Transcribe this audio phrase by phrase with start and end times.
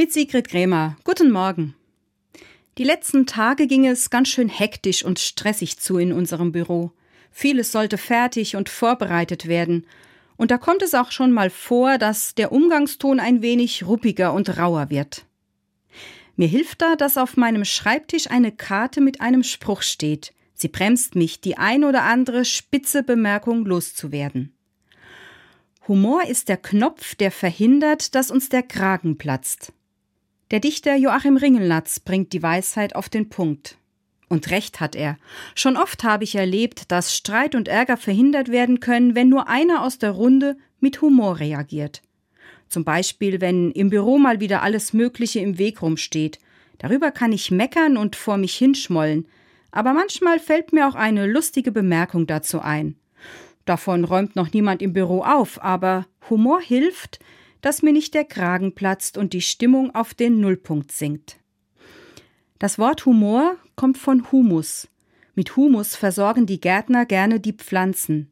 [0.00, 0.96] Mit Sigrid Krämer.
[1.02, 1.74] Guten Morgen.
[2.78, 6.92] Die letzten Tage ging es ganz schön hektisch und stressig zu in unserem Büro.
[7.32, 9.88] Vieles sollte fertig und vorbereitet werden.
[10.36, 14.56] Und da kommt es auch schon mal vor, dass der Umgangston ein wenig ruppiger und
[14.56, 15.24] rauer wird.
[16.36, 20.32] Mir hilft da, dass auf meinem Schreibtisch eine Karte mit einem Spruch steht.
[20.54, 24.54] Sie bremst mich, die ein oder andere spitze Bemerkung loszuwerden.
[25.88, 29.72] Humor ist der Knopf, der verhindert, dass uns der Kragen platzt.
[30.50, 33.76] Der Dichter Joachim Ringelnatz bringt die Weisheit auf den Punkt.
[34.28, 35.18] Und recht hat er.
[35.54, 39.82] Schon oft habe ich erlebt, dass Streit und Ärger verhindert werden können, wenn nur einer
[39.82, 42.02] aus der Runde mit Humor reagiert.
[42.68, 46.38] Zum Beispiel, wenn im Büro mal wieder alles Mögliche im Weg rumsteht.
[46.78, 49.26] Darüber kann ich meckern und vor mich hinschmollen.
[49.70, 52.96] Aber manchmal fällt mir auch eine lustige Bemerkung dazu ein.
[53.66, 57.18] Davon räumt noch niemand im Büro auf, aber Humor hilft,
[57.60, 61.36] dass mir nicht der Kragen platzt und die Stimmung auf den Nullpunkt sinkt.
[62.58, 64.88] Das Wort Humor kommt von Humus.
[65.34, 68.30] Mit Humus versorgen die Gärtner gerne die Pflanzen.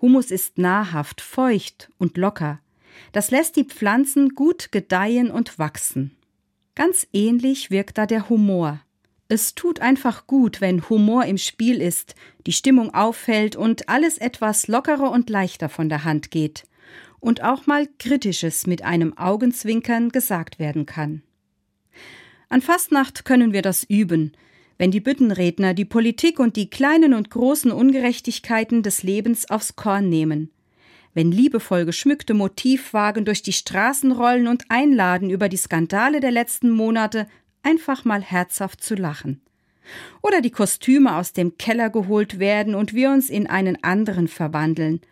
[0.00, 2.60] Humus ist nahrhaft, feucht und locker.
[3.12, 6.16] Das lässt die Pflanzen gut gedeihen und wachsen.
[6.74, 8.80] Ganz ähnlich wirkt da der Humor.
[9.28, 12.14] Es tut einfach gut, wenn Humor im Spiel ist,
[12.46, 16.64] die Stimmung auffällt und alles etwas lockerer und leichter von der Hand geht
[17.20, 21.22] und auch mal Kritisches mit einem Augenzwinkern gesagt werden kann.
[22.48, 24.32] An Fastnacht können wir das üben,
[24.78, 30.08] wenn die Büttenredner die Politik und die kleinen und großen Ungerechtigkeiten des Lebens aufs Korn
[30.08, 30.50] nehmen,
[31.14, 36.70] wenn liebevoll geschmückte Motivwagen durch die Straßen rollen und einladen, über die Skandale der letzten
[36.70, 37.26] Monate
[37.62, 39.40] einfach mal herzhaft zu lachen.
[40.22, 45.00] Oder die Kostüme aus dem Keller geholt werden und wir uns in einen anderen verwandeln–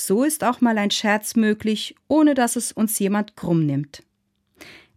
[0.00, 4.02] so ist auch mal ein Scherz möglich, ohne dass es uns jemand krumm nimmt.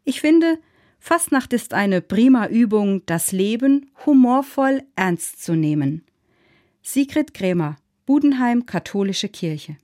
[0.03, 0.59] Ich finde,
[0.99, 6.03] Fastnacht ist eine prima Übung, das Leben humorvoll ernst zu nehmen.
[6.83, 9.77] Sigrid Krämer, Budenheim Katholische Kirche